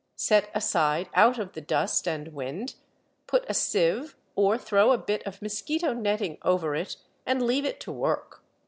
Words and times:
Set 0.15 0.49
aside 0.55 1.09
out 1.13 1.37
of 1.37 1.53
the 1.53 1.61
dust 1.61 2.07
and 2.07 2.29
wind, 2.33 2.73
put 3.27 3.45
a 3.47 3.53
sieve 3.53 4.17
or 4.35 4.57
throw 4.57 4.91
a 4.91 4.97
bit 4.97 5.21
of 5.27 5.43
mosquito 5.43 5.93
netting 5.93 6.39
over 6.41 6.73
it, 6.75 6.95
and 7.23 7.43
leave 7.43 7.65
it 7.65 7.79
to 7.79 7.91
work. 7.91 8.43